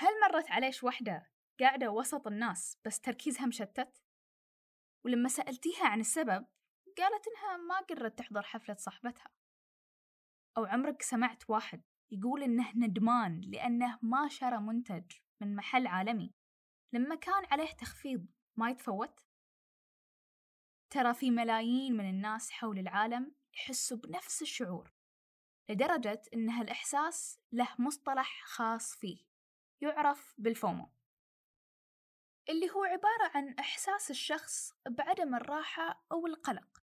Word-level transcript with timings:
هل 0.00 0.20
مرت 0.20 0.50
عليش 0.50 0.84
وحدة 0.84 1.30
قاعدة 1.60 1.90
وسط 1.90 2.26
الناس 2.26 2.78
بس 2.84 3.00
تركيزها 3.00 3.46
مشتت؟ 3.46 4.02
ولما 5.04 5.28
سألتيها 5.28 5.86
عن 5.86 6.00
السبب 6.00 6.46
قالت 6.98 7.28
إنها 7.28 7.56
ما 7.56 7.80
قررت 7.80 8.18
تحضر 8.18 8.42
حفلة 8.42 8.74
صاحبتها 8.74 9.30
أو 10.56 10.64
عمرك 10.64 11.02
سمعت 11.02 11.50
واحد 11.50 11.82
يقول 12.10 12.42
إنه 12.42 12.72
ندمان 12.76 13.40
لأنه 13.40 13.98
ما 14.02 14.28
شرى 14.28 14.58
منتج 14.58 15.12
من 15.40 15.56
محل 15.56 15.86
عالمي 15.86 16.34
لما 16.92 17.14
كان 17.14 17.44
عليه 17.50 17.72
تخفيض 17.72 18.26
ما 18.56 18.70
يتفوت؟ 18.70 19.20
ترى 20.90 21.14
في 21.14 21.30
ملايين 21.30 21.96
من 21.96 22.10
الناس 22.10 22.50
حول 22.50 22.78
العالم 22.78 23.34
يحسوا 23.54 23.96
بنفس 23.96 24.42
الشعور 24.42 24.92
لدرجة 25.68 26.22
إن 26.34 26.50
هالإحساس 26.50 27.40
له 27.52 27.68
مصطلح 27.78 28.42
خاص 28.44 28.94
فيه 28.96 29.29
يعرف 29.80 30.34
بالفومو. 30.38 30.90
اللي 32.48 32.70
هو 32.70 32.84
عبارة 32.84 33.30
عن 33.34 33.54
إحساس 33.58 34.10
الشخص 34.10 34.72
بعدم 34.88 35.34
الراحة 35.34 36.04
أو 36.12 36.26
القلق 36.26 36.82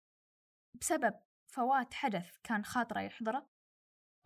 بسبب 0.74 1.20
فوات 1.46 1.94
حدث 1.94 2.36
كان 2.44 2.64
خاطره 2.64 3.00
يحضره 3.00 3.50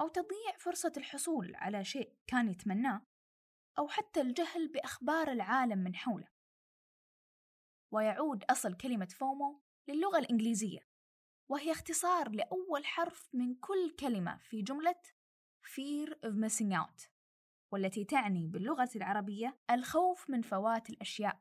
أو 0.00 0.08
تضييع 0.08 0.56
فرصة 0.58 0.92
الحصول 0.96 1.54
على 1.54 1.84
شيء 1.84 2.16
كان 2.26 2.48
يتمناه 2.48 3.06
أو 3.78 3.88
حتى 3.88 4.20
الجهل 4.20 4.68
بأخبار 4.68 5.32
العالم 5.32 5.78
من 5.78 5.96
حوله. 5.96 6.28
ويعود 7.92 8.44
أصل 8.44 8.76
كلمة 8.76 9.06
فومو 9.06 9.62
للغة 9.88 10.18
الإنجليزية 10.18 10.86
وهي 11.48 11.72
اختصار 11.72 12.28
لأول 12.28 12.86
حرف 12.86 13.28
من 13.32 13.54
كل 13.54 13.96
كلمة 14.00 14.36
في 14.36 14.62
جملة 14.62 15.02
fear 15.64 16.10
of 16.10 16.34
missing 16.34 16.72
out 16.72 17.08
والتي 17.72 18.04
تعني 18.04 18.46
باللغة 18.46 18.90
العربية 18.96 19.58
الخوف 19.70 20.30
من 20.30 20.42
فوات 20.42 20.90
الأشياء 20.90 21.40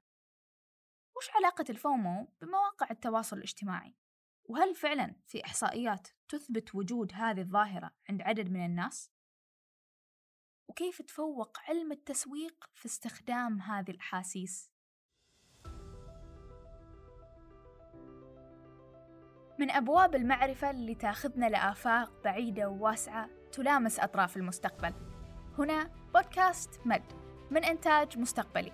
وش 1.17 1.29
علاقة 1.35 1.65
الفومو 1.69 2.33
بمواقع 2.41 2.87
التواصل 2.91 3.37
الاجتماعي؟ 3.37 3.95
وهل 4.43 4.75
فعلا 4.75 5.15
في 5.27 5.45
إحصائيات 5.45 6.07
تثبت 6.29 6.75
وجود 6.75 7.11
هذه 7.13 7.41
الظاهرة 7.41 7.91
عند 8.09 8.21
عدد 8.21 8.49
من 8.49 8.65
الناس؟ 8.65 9.11
وكيف 10.69 11.01
تفوق 11.01 11.57
علم 11.59 11.91
التسويق 11.91 12.69
في 12.73 12.85
استخدام 12.85 13.61
هذه 13.61 13.91
الأحاسيس؟ 13.91 14.71
من 19.59 19.71
أبواب 19.71 20.15
المعرفة 20.15 20.69
اللي 20.69 20.95
تاخذنا 20.95 21.49
لآفاق 21.49 22.23
بعيدة 22.23 22.69
وواسعة 22.69 23.29
تلامس 23.51 23.99
أطراف 23.99 24.37
المستقبل 24.37 25.18
هنا 25.59 25.89
بودكاست 26.13 26.79
مد 26.85 27.03
من 27.51 27.63
إنتاج 27.63 28.17
مستقبلي 28.17 28.71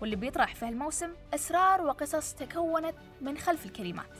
واللي 0.00 0.16
بيطرح 0.16 0.54
في 0.54 0.66
هالموسم 0.66 1.14
أسرار 1.34 1.82
وقصص 1.82 2.34
تكونت 2.34 2.94
من 3.20 3.38
خلف 3.38 3.66
الكلمات. 3.66 4.18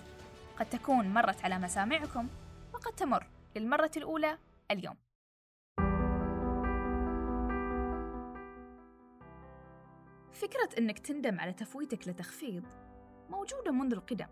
قد 0.58 0.70
تكون 0.70 1.08
مرت 1.08 1.44
على 1.44 1.58
مسامعكم 1.58 2.28
وقد 2.74 2.92
تمر 2.92 3.26
للمرة 3.56 3.90
الأولى 3.96 4.38
اليوم. 4.70 4.96
فكرة 10.32 10.78
أنك 10.78 10.98
تندم 10.98 11.40
على 11.40 11.52
تفويتك 11.52 12.08
لتخفيض 12.08 12.64
موجودة 13.30 13.72
منذ 13.72 13.92
القدم 13.92 14.28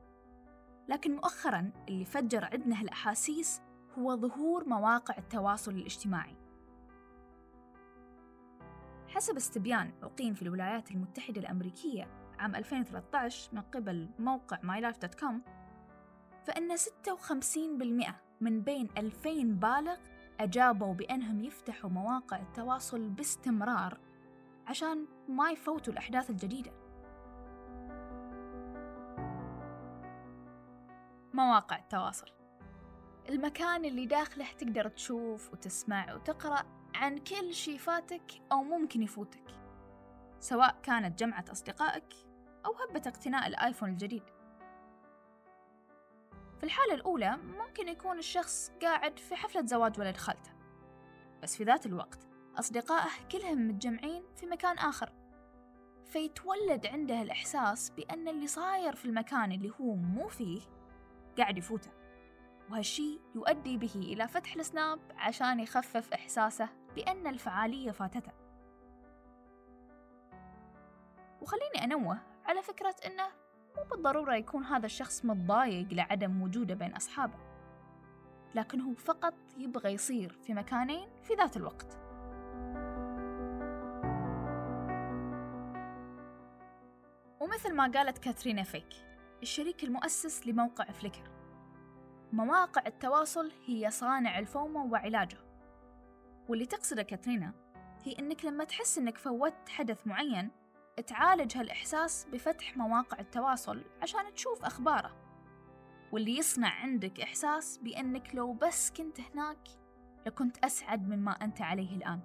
لكن 0.88 1.16
مؤخرا 1.16 1.70
اللي 1.88 2.04
فجر 2.04 2.44
عندنا 2.44 2.80
هالأحاسيس 2.80 3.60
هو 3.98 4.16
ظهور 4.16 4.68
مواقع 4.68 5.18
التواصل 5.18 5.72
الاجتماعي. 5.72 6.42
حسب 9.14 9.36
استبيان 9.36 9.92
أقيم 10.02 10.34
في 10.34 10.42
الولايات 10.42 10.90
المتحدة 10.90 11.40
الأمريكية 11.40 12.08
عام 12.38 12.54
2013 12.54 13.50
من 13.52 13.60
قبل 13.60 14.08
موقع 14.18 14.56
mylife.com 14.56 15.34
فإن 16.44 16.76
56% 16.76 18.12
من 18.40 18.62
بين 18.62 18.88
2000 18.98 19.30
بالغ 19.44 19.96
أجابوا 20.40 20.94
بأنهم 20.94 21.44
يفتحوا 21.44 21.90
مواقع 21.90 22.36
التواصل 22.36 23.08
باستمرار 23.08 23.98
عشان 24.66 25.06
ما 25.28 25.50
يفوتوا 25.50 25.92
الأحداث 25.92 26.30
الجديدة. 26.30 26.72
مواقع 31.34 31.78
التواصل. 31.78 32.41
المكان 33.28 33.84
اللي 33.84 34.06
داخله 34.06 34.46
تقدر 34.58 34.88
تشوف 34.88 35.52
وتسمع 35.52 36.14
وتقرأ 36.14 36.62
عن 36.94 37.18
كل 37.18 37.54
شي 37.54 37.78
فاتك 37.78 38.32
أو 38.52 38.62
ممكن 38.62 39.02
يفوتك 39.02 39.44
سواء 40.40 40.76
كانت 40.82 41.18
جمعة 41.18 41.44
أصدقائك 41.52 42.14
أو 42.66 42.72
هبة 42.72 43.02
اقتناء 43.06 43.46
الآيفون 43.46 43.88
الجديد. 43.88 44.22
في 46.58 46.64
الحالة 46.64 46.94
الأولى 46.94 47.36
ممكن 47.36 47.88
يكون 47.88 48.18
الشخص 48.18 48.72
قاعد 48.82 49.18
في 49.18 49.36
حفلة 49.36 49.66
زواج 49.66 50.00
ولد 50.00 50.16
خالته 50.16 50.50
بس 51.42 51.56
في 51.56 51.64
ذات 51.64 51.86
الوقت 51.86 52.28
أصدقائه 52.58 53.28
كلهم 53.32 53.68
متجمعين 53.68 54.22
في 54.36 54.46
مكان 54.46 54.78
آخر. 54.78 55.12
فيتولد 56.06 56.86
عنده 56.86 57.22
الإحساس 57.22 57.90
بأن 57.90 58.28
اللي 58.28 58.46
صاير 58.46 58.94
في 58.94 59.04
المكان 59.04 59.52
اللي 59.52 59.72
هو 59.80 59.94
مو 59.94 60.28
فيه 60.28 60.60
قاعد 61.38 61.58
يفوته. 61.58 62.01
وهالشي 62.70 63.20
يؤدي 63.34 63.76
به 63.76 63.94
إلى 63.94 64.28
فتح 64.28 64.54
السناب 64.54 65.00
عشان 65.16 65.60
يخفف 65.60 66.12
إحساسه 66.12 66.68
بأن 66.96 67.26
الفعالية 67.26 67.90
فاتتة. 67.90 68.32
وخليني 71.40 71.84
أنوه 71.84 72.18
على 72.44 72.62
فكرة 72.62 72.94
أنه 73.06 73.26
مو 73.76 73.84
بالضرورة 73.90 74.34
يكون 74.34 74.64
هذا 74.64 74.86
الشخص 74.86 75.24
متضايق 75.24 75.92
لعدم 75.92 76.42
وجوده 76.42 76.74
بين 76.74 76.94
أصحابه 76.94 77.38
لكن 78.54 78.80
هو 78.80 78.94
فقط 78.94 79.34
يبغى 79.58 79.92
يصير 79.92 80.38
في 80.46 80.54
مكانين 80.54 81.08
في 81.22 81.34
ذات 81.34 81.56
الوقت. 81.56 81.98
ومثل 87.40 87.74
ما 87.74 87.90
قالت 87.94 88.18
كاترينا 88.18 88.62
فيك 88.62 88.94
الشريك 89.42 89.84
المؤسس 89.84 90.46
لموقع 90.46 90.84
فليكر. 90.84 91.31
مواقع 92.32 92.82
التواصل 92.86 93.52
هي 93.66 93.90
صانع 93.90 94.38
ال 94.38 94.49
FOMO 94.49 94.92
وعلاجه. 94.92 95.38
واللي 96.48 96.66
تقصده 96.66 97.02
كاترينا 97.02 97.52
هي 98.04 98.18
إنك 98.18 98.44
لما 98.44 98.64
تحس 98.64 98.98
إنك 98.98 99.18
فوتت 99.18 99.68
حدث 99.68 100.06
معين 100.06 100.50
تعالج 101.06 101.56
هالإحساس 101.56 102.26
بفتح 102.32 102.76
مواقع 102.76 103.20
التواصل 103.20 103.84
عشان 104.02 104.34
تشوف 104.34 104.64
أخباره. 104.64 105.16
واللي 106.12 106.38
يصنع 106.38 106.68
عندك 106.68 107.20
إحساس 107.20 107.78
بأنك 107.78 108.34
لو 108.34 108.52
بس 108.52 108.90
كنت 108.90 109.20
هناك 109.20 109.68
لكنت 110.26 110.64
أسعد 110.64 111.08
مما 111.08 111.32
أنت 111.32 111.62
عليه 111.62 111.96
الآن. 111.96 112.20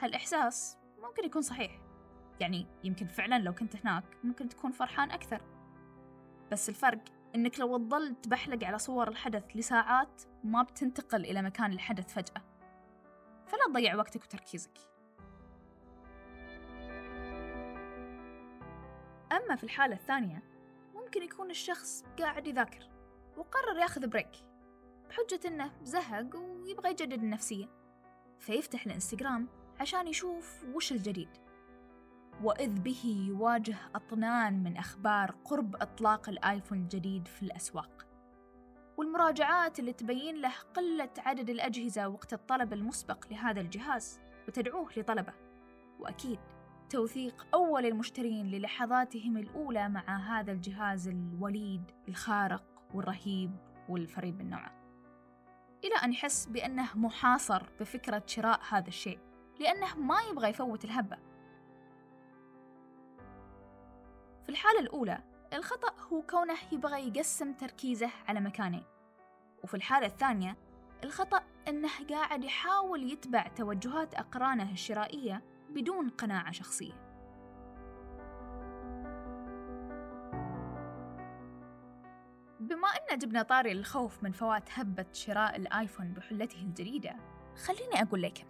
هالإحساس 0.00 0.78
ممكن 1.02 1.24
يكون 1.24 1.42
صحيح 1.42 1.80
يعني 2.40 2.66
يمكن 2.84 3.06
فعلا 3.06 3.38
لو 3.38 3.54
كنت 3.54 3.76
هناك 3.76 4.04
ممكن 4.24 4.48
تكون 4.48 4.70
فرحان 4.70 5.10
أكثر. 5.10 5.42
بس 6.52 6.68
الفرق 6.68 7.19
إنك 7.34 7.60
لو 7.60 7.78
تظل 7.78 8.14
تبحلق 8.14 8.64
على 8.64 8.78
صور 8.78 9.08
الحدث 9.08 9.44
لساعات 9.54 10.22
ما 10.44 10.62
بتنتقل 10.62 11.24
إلى 11.24 11.42
مكان 11.42 11.72
الحدث 11.72 12.12
فجأة. 12.14 12.42
فلا 13.46 13.66
تضيع 13.68 13.96
وقتك 13.96 14.24
وتركيزك. 14.24 14.78
أما 19.32 19.56
في 19.56 19.64
الحالة 19.64 19.94
الثانية 19.94 20.42
ممكن 20.94 21.22
يكون 21.22 21.50
الشخص 21.50 22.04
قاعد 22.18 22.46
يذاكر 22.46 22.90
وقرر 23.36 23.78
ياخذ 23.78 24.06
بريك 24.06 24.32
بحجة 25.08 25.40
إنه 25.46 25.72
زهق 25.82 26.36
ويبغى 26.36 26.90
يجدد 26.90 27.22
النفسية. 27.22 27.68
فيفتح 28.38 28.86
الإنستغرام 28.86 29.48
عشان 29.80 30.08
يشوف 30.08 30.64
وش 30.74 30.92
الجديد. 30.92 31.49
وإذ 32.42 32.80
به 32.80 33.24
يواجه 33.28 33.76
أطنان 33.94 34.62
من 34.62 34.76
أخبار 34.76 35.34
قرب 35.44 35.76
إطلاق 35.76 36.28
الآيفون 36.28 36.78
الجديد 36.78 37.28
في 37.28 37.42
الأسواق. 37.42 38.06
والمراجعات 38.96 39.78
اللي 39.78 39.92
تبين 39.92 40.40
له 40.40 40.52
قلة 40.74 41.10
عدد 41.18 41.50
الأجهزة 41.50 42.08
وقت 42.08 42.32
الطلب 42.32 42.72
المسبق 42.72 43.26
لهذا 43.30 43.60
الجهاز 43.60 44.20
وتدعوه 44.48 44.88
لطلبه. 44.96 45.32
وأكيد 45.98 46.38
توثيق 46.90 47.46
أول 47.54 47.86
المشترين 47.86 48.46
للحظاتهم 48.46 49.36
الأولى 49.36 49.88
مع 49.88 50.16
هذا 50.16 50.52
الجهاز 50.52 51.08
الوليد 51.08 51.90
الخارق 52.08 52.64
والرهيب 52.94 53.56
والفريد 53.88 54.38
من 54.38 54.50
نوعه. 54.50 54.72
إلى 55.84 55.94
أن 56.04 56.12
يحس 56.12 56.46
بأنه 56.46 56.88
محاصر 56.94 57.62
بفكرة 57.80 58.22
شراء 58.26 58.60
هذا 58.70 58.88
الشيء 58.88 59.18
لأنه 59.60 59.96
ما 59.96 60.16
يبغى 60.30 60.48
يفوت 60.48 60.84
الهبة. 60.84 61.29
في 64.42 64.48
الحالة 64.48 64.80
الأولى 64.80 65.18
الخطأ 65.52 65.94
هو 66.12 66.22
كونه 66.22 66.56
يبغى 66.72 67.08
يقسم 67.08 67.52
تركيزه 67.52 68.10
على 68.28 68.40
مكانين. 68.40 68.84
وفي 69.64 69.74
الحالة 69.74 70.06
الثانية 70.06 70.56
الخطأ 71.04 71.42
أنه 71.68 71.90
قاعد 72.10 72.44
يحاول 72.44 73.12
يتبع 73.12 73.46
توجهات 73.46 74.14
أقرانه 74.14 74.72
الشرائية 74.72 75.42
بدون 75.70 76.08
قناعة 76.08 76.52
شخصية. 76.52 77.10
بما 82.60 82.88
أن 82.88 83.18
جبنا 83.18 83.42
طاري 83.42 83.72
الخوف 83.72 84.22
من 84.22 84.32
فوات 84.32 84.68
هبة 84.72 85.06
شراء 85.12 85.56
الآيفون 85.56 86.12
بحلته 86.12 86.62
الجديدة 86.62 87.16
خليني 87.64 88.02
أقول 88.02 88.22
لكم 88.22 88.44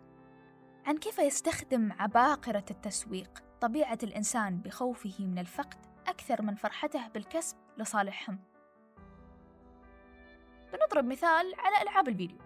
عن 0.86 0.96
كيف 0.96 1.18
يستخدم 1.18 1.92
عباقرة 1.92 2.64
التسويق 2.70 3.49
طبيعة 3.60 3.98
الإنسان 4.02 4.58
بخوفه 4.58 5.26
من 5.26 5.38
الفقد 5.38 5.86
أكثر 6.06 6.42
من 6.42 6.54
فرحته 6.54 7.08
بالكسب 7.08 7.56
لصالحهم. 7.78 8.38
بنضرب 10.72 11.04
مثال 11.04 11.54
على 11.58 11.82
ألعاب 11.82 12.08
الفيديو. 12.08 12.38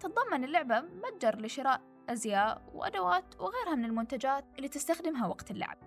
تتضمن 0.00 0.44
اللعبة 0.44 0.80
متجر 0.80 1.40
لشراء 1.40 1.80
أزياء 2.08 2.62
وأدوات 2.74 3.40
وغيرها 3.40 3.74
من 3.74 3.84
المنتجات 3.84 4.44
اللي 4.56 4.68
تستخدمها 4.68 5.26
وقت 5.26 5.50
اللعب. 5.50 5.78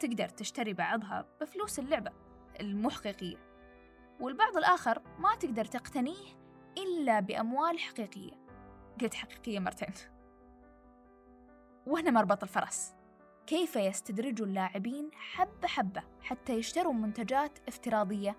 تقدر 0.00 0.28
تشتري 0.28 0.72
بعضها 0.72 1.26
بفلوس 1.40 1.78
اللعبة 1.78 2.12
المحققية 2.60 3.36
والبعض 4.20 4.56
الآخر 4.56 5.02
ما 5.18 5.34
تقدر 5.34 5.64
تقتنيه 5.64 6.36
إلا 6.78 7.20
بأموال 7.20 7.78
حقيقية. 7.78 8.32
قلت 9.00 9.14
حقيقية 9.14 9.58
مرتين. 9.58 10.13
وهنا 11.86 12.10
مربط 12.10 12.42
الفرس. 12.42 12.94
كيف 13.46 13.76
يستدرج 13.76 14.42
اللاعبين 14.42 15.10
حبة 15.14 15.68
حبة 15.68 16.02
حتى 16.20 16.52
يشتروا 16.52 16.92
منتجات 16.92 17.58
افتراضية؟ 17.68 18.36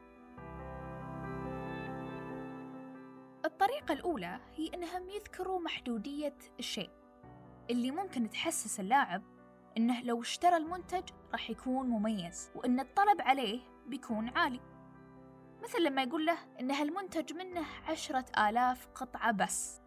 الطريقة 3.46 3.94
الأولى 3.94 4.40
هي 4.56 4.68
إنهم 4.74 5.10
يذكروا 5.10 5.60
محدودية 5.60 6.38
الشيء. 6.60 6.90
اللي 7.70 7.92
ممكن 7.92 8.30
تحسس 8.30 8.80
اللاعب 8.80 9.24
إنه 9.78 10.04
لو 10.04 10.22
اشترى 10.22 10.58
المنتج 10.58 11.04
راح 11.32 11.50
يكون 11.50 11.90
مميز 11.90 12.52
وإن 12.56 12.80
الطلب 12.80 13.22
عليه 13.22 13.60
بيكون 13.88 14.30
عالي. 14.30 14.60
مثل 15.64 15.84
لما 15.84 16.04
يقول 16.04 16.26
له 16.26 16.38
إن 16.60 16.72
هالمنتج 16.72 17.34
منه 17.34 17.66
عشرة 17.88 18.26
آلاف 18.50 18.88
قطعة 18.96 19.32
بس. 19.32 19.82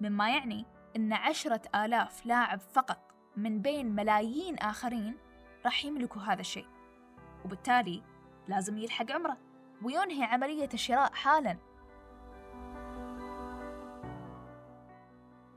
مما 0.00 0.30
يعني 0.30 0.66
إن 0.96 1.12
عشرة 1.12 1.62
آلاف 1.74 2.26
لاعب 2.26 2.60
فقط 2.60 3.14
من 3.36 3.62
بين 3.62 3.94
ملايين 3.94 4.58
آخرين 4.58 5.16
راح 5.64 5.84
يملكوا 5.84 6.22
هذا 6.22 6.40
الشيء. 6.40 6.66
وبالتالي 7.44 8.02
لازم 8.48 8.78
يلحق 8.78 9.10
عمره 9.10 9.36
وينهي 9.82 10.24
عملية 10.24 10.68
الشراء 10.74 11.12
حالاً. 11.12 11.58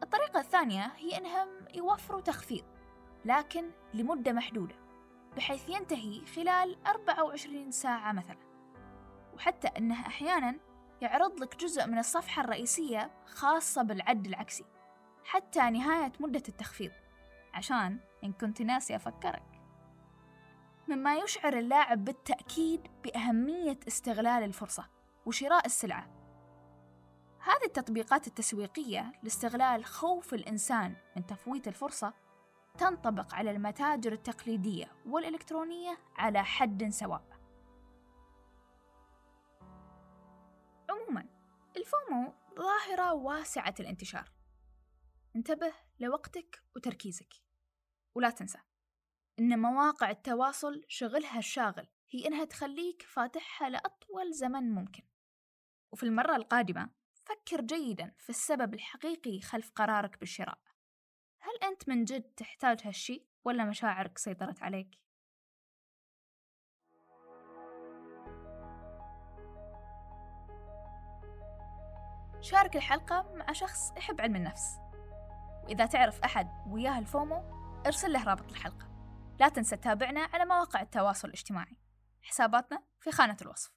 الطريقة 0.03 0.39
الثانية 0.39 0.91
هي 0.97 1.17
أنهم 1.17 1.47
يوفروا 1.73 2.21
تخفيض 2.21 2.65
لكن 3.25 3.71
لمدة 3.93 4.33
محدودة 4.33 4.75
بحيث 5.37 5.69
ينتهي 5.69 6.25
خلال 6.25 6.77
24 6.87 7.71
ساعة 7.71 8.11
مثلا. 8.11 8.37
وحتى 9.35 9.67
أنه 9.67 10.07
أحيانا 10.07 10.55
يعرض 11.01 11.39
لك 11.39 11.55
جزء 11.55 11.87
من 11.87 11.97
الصفحة 11.97 12.41
الرئيسية 12.41 13.11
خاصة 13.25 13.83
بالعد 13.83 14.25
العكسي. 14.25 14.65
حتى 15.25 15.69
نهاية 15.69 16.11
مدة 16.19 16.43
التخفيض 16.49 16.91
عشان 17.53 17.99
إن 18.23 18.33
كنت 18.33 18.61
ناسي 18.61 18.95
أفكرك 18.95 19.43
مما 20.87 21.15
يشعر 21.15 21.53
اللاعب 21.53 22.05
بالتأكيد 22.05 22.87
بأهمية 23.03 23.79
استغلال 23.87 24.43
الفرصة 24.43 24.89
وشراء 25.25 25.65
السلعة 25.65 26.07
هذه 27.39 27.65
التطبيقات 27.65 28.27
التسويقية 28.27 29.11
لاستغلال 29.23 29.85
خوف 29.85 30.33
الإنسان 30.33 30.95
من 31.15 31.25
تفويت 31.25 31.67
الفرصة 31.67 32.13
تنطبق 32.77 33.35
على 33.35 33.51
المتاجر 33.51 34.11
التقليدية 34.11 34.91
والإلكترونية 35.05 35.97
على 36.17 36.43
حد 36.43 36.89
سواء. 36.89 37.23
عموما 40.89 41.25
الفومو 41.77 42.33
ظاهرة 42.57 43.13
واسعة 43.13 43.75
الانتشار. 43.79 44.34
انتبه 45.35 45.73
لوقتك 45.99 46.63
وتركيزك. 46.75 47.33
ولا 48.15 48.29
تنسى 48.29 48.59
إن 49.39 49.59
مواقع 49.59 50.09
التواصل 50.09 50.83
شغلها 50.87 51.39
الشاغل 51.39 51.87
هي 52.09 52.27
إنها 52.27 52.45
تخليك 52.45 53.01
فاتحها 53.01 53.69
لأطول 53.69 54.33
زمن 54.33 54.71
ممكن. 54.71 55.03
وفي 55.91 56.03
المرة 56.03 56.35
القادمة 56.35 56.89
فكر 57.13 57.61
جيدا 57.61 58.15
في 58.17 58.29
السبب 58.29 58.73
الحقيقي 58.73 59.41
خلف 59.41 59.71
قرارك 59.71 60.19
بالشراء 60.19 60.59
هل 61.39 61.69
أنت 61.69 61.89
من 61.89 62.03
جد 62.03 62.21
تحتاج 62.21 62.81
هالشي 62.83 63.25
ولا 63.45 63.65
مشاعرك 63.65 64.17
سيطرت 64.17 64.63
عليك؟ 64.63 64.99
شارك 72.41 72.75
الحلقة 72.75 73.33
مع 73.35 73.51
شخص 73.51 73.91
يحب 73.97 74.21
علم 74.21 74.35
النفس 74.35 74.84
وإذا 75.65 75.85
تعرف 75.85 76.19
أحد 76.23 76.47
وياه 76.67 76.99
الفومو 76.99 77.43
ارسل 77.85 78.13
له 78.13 78.23
رابط 78.23 78.51
الحلقة. 78.51 78.87
لا 79.39 79.49
تنسى 79.49 79.75
تتابعنا 79.77 80.29
على 80.33 80.45
مواقع 80.45 80.81
التواصل 80.81 81.27
الاجتماعي. 81.27 81.77
حساباتنا 82.21 82.83
في 82.99 83.11
خانة 83.11 83.37
الوصف. 83.41 83.71